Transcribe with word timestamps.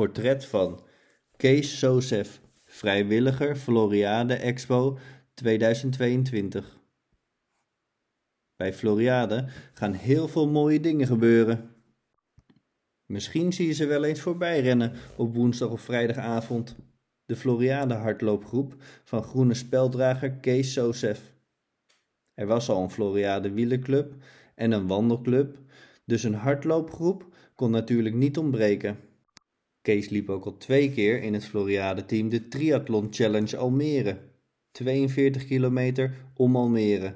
Portret 0.00 0.44
van 0.44 0.80
Kees 1.36 1.78
Sosef, 1.78 2.40
vrijwilliger 2.64 3.56
Floriade 3.56 4.34
Expo 4.34 4.98
2022. 5.34 6.80
Bij 8.56 8.72
Floriade 8.72 9.46
gaan 9.72 9.92
heel 9.92 10.28
veel 10.28 10.48
mooie 10.48 10.80
dingen 10.80 11.06
gebeuren. 11.06 11.70
Misschien 13.06 13.52
zie 13.52 13.66
je 13.66 13.72
ze 13.72 13.86
wel 13.86 14.04
eens 14.04 14.20
voorbij 14.20 14.60
rennen 14.60 14.92
op 15.16 15.34
woensdag 15.34 15.70
of 15.70 15.80
vrijdagavond. 15.80 16.76
De 17.26 17.36
Floriade 17.36 17.94
hardloopgroep 17.94 18.74
van 19.04 19.22
groene 19.22 19.54
speldrager 19.54 20.30
Kees 20.30 20.72
Sosef. 20.72 21.32
Er 22.34 22.46
was 22.46 22.68
al 22.68 22.82
een 22.82 22.90
Floriade 22.90 23.50
wielerclub 23.50 24.14
en 24.54 24.72
een 24.72 24.86
wandelclub, 24.86 25.58
dus 26.04 26.22
een 26.22 26.34
hardloopgroep 26.34 27.34
kon 27.54 27.70
natuurlijk 27.70 28.14
niet 28.14 28.38
ontbreken. 28.38 29.08
Kees 29.82 30.08
liep 30.08 30.28
ook 30.28 30.44
al 30.44 30.56
twee 30.56 30.92
keer 30.92 31.22
in 31.22 31.34
het 31.34 31.44
Floriade-team 31.44 32.28
de 32.28 32.48
Triathlon 32.48 33.06
Challenge 33.10 33.56
Almere. 33.56 34.18
42 34.70 35.44
kilometer 35.44 36.14
om 36.34 36.56
Almere. 36.56 37.14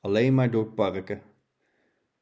Alleen 0.00 0.34
maar 0.34 0.50
door 0.50 0.66
parken. 0.66 1.22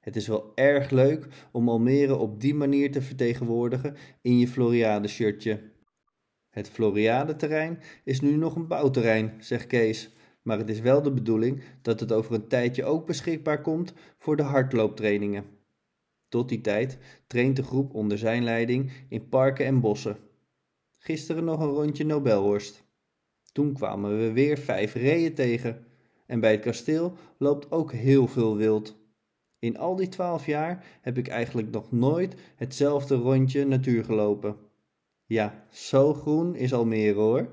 Het 0.01 0.17
is 0.17 0.27
wel 0.27 0.53
erg 0.55 0.91
leuk 0.91 1.27
om 1.53 1.69
Almere 1.69 2.17
op 2.17 2.41
die 2.41 2.55
manier 2.55 2.93
te 2.93 3.03
vertegenwoordigen 3.03 3.97
in 4.23 4.39
je 4.39 4.49
Floriade-shirtje. 4.49 5.61
Het 6.51 6.69
Floriade-terrein 6.69 7.79
is 8.05 8.21
nu 8.21 8.37
nog 8.37 8.57
een 8.57 8.67
bouwterrein, 8.67 9.35
zegt 9.39 9.67
Kees, 9.67 10.11
maar 10.43 10.59
het 10.59 10.69
is 10.69 10.81
wel 10.81 11.03
de 11.03 11.13
bedoeling 11.13 11.63
dat 11.83 12.01
het 12.01 12.13
over 12.13 12.35
een 12.35 12.49
tijdje 12.49 12.85
ook 12.85 13.07
beschikbaar 13.07 13.61
komt 13.61 13.93
voor 14.19 14.37
de 14.37 14.43
hardlooptrainingen. 14.43 15.45
Tot 16.33 16.49
die 16.49 16.61
tijd 16.61 16.99
traint 17.27 17.57
de 17.57 17.63
groep 17.63 17.95
onder 17.95 18.19
zijn 18.19 18.45
leiding 18.45 18.91
in 19.09 19.29
parken 19.29 19.67
en 19.67 19.81
bossen. 19.81 20.17
Gisteren 20.99 21.45
nog 21.45 21.61
een 21.61 21.69
rondje 21.69 22.05
Nobelhorst. 22.05 22.85
Toen 23.53 23.73
kwamen 23.73 24.19
we 24.19 24.33
weer 24.33 24.59
vijf 24.59 24.95
reeën 24.95 25.35
tegen. 25.35 25.87
En 26.27 26.41
bij 26.41 26.51
het 26.51 26.61
kasteel 26.61 27.13
loopt 27.39 27.71
ook 27.71 27.93
heel 27.93 28.27
veel 28.27 28.57
wild. 28.57 28.97
In 29.59 29.79
al 29.79 29.97
die 29.97 30.09
twaalf 30.09 30.47
jaar 30.47 30.85
heb 31.01 31.19
ik 31.19 31.29
eigenlijk 31.29 31.71
nog 31.71 31.93
nooit 31.93 32.35
hetzelfde 32.57 33.15
rondje 33.15 33.67
natuur 33.67 34.05
gelopen. 34.05 34.57
Ja, 35.27 35.67
zo 35.71 36.15
groen 36.15 36.55
is 36.55 36.75
Almere 36.75 37.19
hoor. 37.19 37.49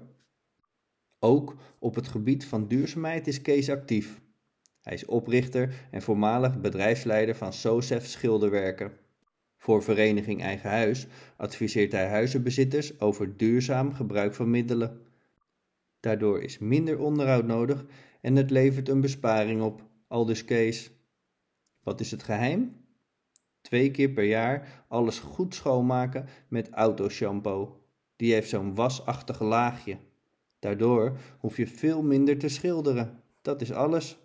Ook 1.19 1.55
op 1.80 1.95
het 1.95 2.08
gebied 2.08 2.45
van 2.45 2.67
duurzaamheid 2.67 3.27
is 3.27 3.41
Kees 3.41 3.69
actief. 3.69 4.21
Hij 4.81 4.94
is 4.94 5.05
oprichter 5.05 5.88
en 5.91 6.02
voormalig 6.02 6.61
bedrijfsleider 6.61 7.35
van 7.35 7.53
SOCEF 7.53 8.05
Schilderwerken. 8.05 8.91
Voor 9.58 9.83
Vereniging 9.83 10.41
Eigen 10.41 10.69
Huis 10.69 11.08
adviseert 11.38 11.91
hij 11.91 12.08
huizenbezitters 12.08 12.99
over 12.99 13.38
duurzaam 13.38 13.94
gebruik 13.94 14.33
van 14.33 14.49
middelen. 14.49 15.02
Daardoor 15.99 16.41
is 16.41 16.58
minder 16.58 16.99
onderhoud 16.99 17.45
nodig 17.45 17.86
en 18.21 18.36
het 18.36 18.49
levert 18.49 18.89
een 18.89 19.02
besparing 19.02 19.61
op, 19.61 19.83
aldus 20.08 20.45
Kees. 20.45 20.91
Wat 21.83 21.99
is 21.99 22.11
het 22.11 22.23
geheim? 22.23 22.75
Twee 23.61 23.91
keer 23.91 24.09
per 24.09 24.23
jaar 24.23 24.86
alles 24.88 25.19
goed 25.19 25.55
schoonmaken 25.55 26.27
met 26.47 26.69
autoshampoo. 26.69 27.81
Die 28.16 28.33
heeft 28.33 28.49
zo'n 28.49 28.75
wasachtig 28.75 29.41
laagje. 29.41 29.97
Daardoor 30.59 31.17
hoef 31.39 31.58
je 31.58 31.67
veel 31.67 32.03
minder 32.03 32.38
te 32.38 32.49
schilderen. 32.49 33.23
Dat 33.41 33.61
is 33.61 33.71
alles. 33.71 34.17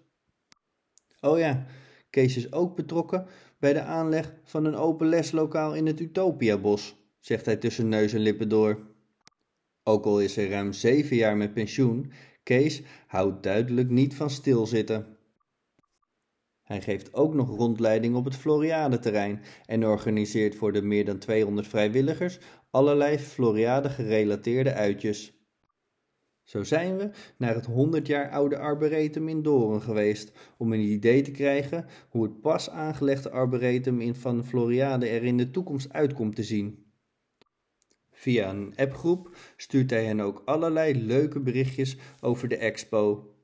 Oh 1.25 1.39
ja, 1.39 1.67
Kees 2.11 2.36
is 2.36 2.53
ook 2.53 2.77
betrokken 2.77 3.27
bij 3.58 3.72
de 3.72 3.83
aanleg 3.83 4.34
van 4.44 4.64
een 4.64 4.75
open 4.75 5.06
leslokaal 5.06 5.75
in 5.75 5.86
het 5.86 6.00
Utopiabos, 6.00 6.97
zegt 7.20 7.47
hij 7.47 7.56
tussen 7.56 7.89
neus 7.89 8.12
en 8.12 8.20
lippen 8.20 8.48
door. 8.48 8.78
Ook 9.83 10.05
al 10.05 10.20
is 10.20 10.36
hij 10.36 10.48
ruim 10.48 10.72
zeven 10.72 11.17
jaar 11.17 11.36
met 11.36 11.55
pensioen, 11.55 12.12
Kees 12.42 12.83
houdt 13.06 13.42
duidelijk 13.42 13.91
niet 13.91 14.14
van 14.14 14.30
stilzitten. 14.30 15.17
Hij 16.62 16.80
geeft 16.80 17.14
ook 17.14 17.35
nog 17.35 17.48
rondleiding 17.56 18.17
op 18.17 18.24
het 18.24 18.36
Floriade-terrein 18.36 19.42
en 19.67 19.86
organiseert 19.86 20.55
voor 20.55 20.73
de 20.73 20.83
meer 20.83 21.05
dan 21.05 21.18
200 21.18 21.67
vrijwilligers 21.67 22.39
allerlei 22.70 23.18
Floriade-gerelateerde 23.18 24.73
uitjes. 24.73 25.43
Zo 26.44 26.62
zijn 26.62 26.96
we 26.96 27.10
naar 27.36 27.55
het 27.55 27.66
100 27.66 28.06
jaar 28.06 28.30
oude 28.30 28.58
Arboretum 28.58 29.28
in 29.28 29.42
Doren 29.42 29.82
geweest 29.82 30.32
om 30.56 30.72
een 30.72 30.80
idee 30.80 31.22
te 31.22 31.30
krijgen 31.30 31.86
hoe 32.08 32.22
het 32.22 32.40
pas 32.40 32.70
aangelegde 32.70 33.30
Arboretum 33.30 34.00
in 34.00 34.14
Van 34.14 34.44
Floriade 34.44 35.08
er 35.08 35.22
in 35.22 35.36
de 35.36 35.50
toekomst 35.50 35.92
uit 35.92 36.12
komt 36.12 36.36
te 36.36 36.42
zien. 36.42 36.84
Via 38.10 38.50
een 38.50 38.72
appgroep 38.77 39.36
stuurt 39.56 39.90
hij 39.90 40.05
hen 40.05 40.20
ook 40.20 40.42
allerlei 40.44 41.05
leuke 41.05 41.40
berichtjes 41.40 41.96
over 42.20 42.48
de 42.48 42.56
expo. 42.56 43.34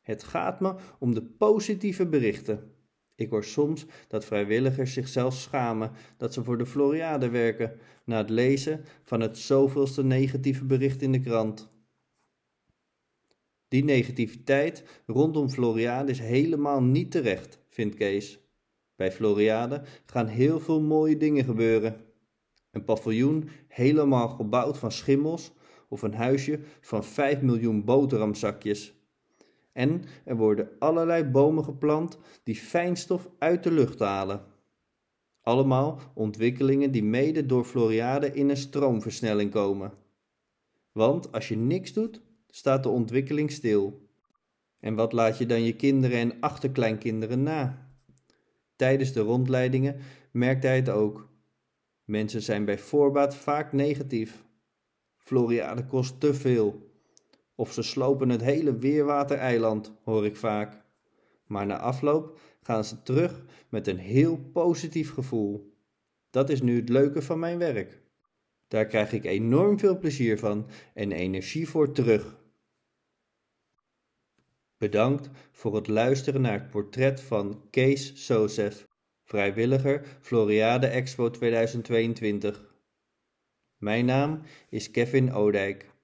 Het 0.00 0.24
gaat 0.24 0.60
me 0.60 0.74
om 0.98 1.14
de 1.14 1.22
positieve 1.22 2.06
berichten. 2.06 2.70
Ik 3.14 3.30
hoor 3.30 3.44
soms 3.44 3.86
dat 4.08 4.24
vrijwilligers 4.24 4.92
zichzelf 4.92 5.34
schamen 5.34 5.90
dat 6.16 6.32
ze 6.32 6.44
voor 6.44 6.58
de 6.58 6.66
Floriade 6.66 7.28
werken 7.28 7.78
na 8.04 8.16
het 8.16 8.30
lezen 8.30 8.84
van 9.04 9.20
het 9.20 9.38
zoveelste 9.38 10.04
negatieve 10.04 10.64
bericht 10.64 11.02
in 11.02 11.12
de 11.12 11.20
krant. 11.20 11.74
Die 13.68 13.84
negativiteit 13.84 14.84
rondom 15.06 15.48
Floriade 15.48 16.10
is 16.10 16.18
helemaal 16.18 16.82
niet 16.82 17.10
terecht, 17.10 17.58
vindt 17.68 17.94
Kees. 17.94 18.38
Bij 18.96 19.12
Floriade 19.12 19.82
gaan 20.06 20.26
heel 20.26 20.60
veel 20.60 20.80
mooie 20.80 21.16
dingen 21.16 21.44
gebeuren. 21.44 21.96
Een 22.70 22.84
paviljoen 22.84 23.48
helemaal 23.68 24.28
gebouwd 24.28 24.78
van 24.78 24.92
schimmels 24.92 25.52
of 25.88 26.02
een 26.02 26.14
huisje 26.14 26.60
van 26.80 27.04
5 27.04 27.40
miljoen 27.40 27.84
boterhamzakjes. 27.84 28.94
En 29.72 30.02
er 30.24 30.36
worden 30.36 30.68
allerlei 30.78 31.24
bomen 31.24 31.64
geplant 31.64 32.18
die 32.42 32.56
fijnstof 32.56 33.28
uit 33.38 33.62
de 33.62 33.70
lucht 33.70 33.98
halen. 33.98 34.44
Allemaal 35.40 36.00
ontwikkelingen 36.14 36.90
die 36.90 37.04
mede 37.04 37.46
door 37.46 37.64
Floriade 37.64 38.32
in 38.32 38.48
een 38.48 38.56
stroomversnelling 38.56 39.50
komen. 39.50 39.92
Want 40.92 41.32
als 41.32 41.48
je 41.48 41.56
niks 41.56 41.92
doet, 41.92 42.20
staat 42.56 42.82
de 42.82 42.88
ontwikkeling 42.88 43.50
stil. 43.50 44.08
En 44.80 44.94
wat 44.94 45.12
laat 45.12 45.38
je 45.38 45.46
dan 45.46 45.62
je 45.62 45.76
kinderen 45.76 46.18
en 46.18 46.40
achterkleinkinderen 46.40 47.42
na? 47.42 47.88
Tijdens 48.76 49.12
de 49.12 49.20
rondleidingen 49.20 49.96
merkt 50.30 50.62
hij 50.62 50.76
het 50.76 50.88
ook. 50.88 51.28
Mensen 52.04 52.42
zijn 52.42 52.64
bij 52.64 52.78
voorbaat 52.78 53.36
vaak 53.36 53.72
negatief. 53.72 54.44
Floriade 55.16 55.86
kost 55.86 56.20
te 56.20 56.34
veel. 56.34 56.90
Of 57.54 57.72
ze 57.72 57.82
slopen 57.82 58.28
het 58.28 58.42
hele 58.42 58.78
weerwatereiland, 58.78 59.92
hoor 60.04 60.26
ik 60.26 60.36
vaak. 60.36 60.84
Maar 61.46 61.66
na 61.66 61.78
afloop 61.78 62.38
gaan 62.62 62.84
ze 62.84 63.02
terug 63.02 63.44
met 63.68 63.86
een 63.86 63.98
heel 63.98 64.36
positief 64.36 65.12
gevoel. 65.12 65.72
Dat 66.30 66.50
is 66.50 66.62
nu 66.62 66.76
het 66.76 66.88
leuke 66.88 67.22
van 67.22 67.38
mijn 67.38 67.58
werk. 67.58 68.00
Daar 68.68 68.86
krijg 68.86 69.12
ik 69.12 69.24
enorm 69.24 69.78
veel 69.78 69.98
plezier 69.98 70.38
van 70.38 70.66
en 70.94 71.12
energie 71.12 71.68
voor 71.68 71.92
terug. 71.92 72.44
Bedankt 74.78 75.30
voor 75.52 75.74
het 75.74 75.88
luisteren 75.88 76.40
naar 76.40 76.52
het 76.52 76.70
portret 76.70 77.20
van 77.20 77.68
Kees 77.70 78.24
Sosef, 78.26 78.86
vrijwilliger 79.24 80.18
Floriade 80.20 80.86
Expo 80.86 81.30
2022. 81.30 82.74
Mijn 83.76 84.04
naam 84.04 84.42
is 84.68 84.90
Kevin 84.90 85.32
Odijk. 85.32 85.95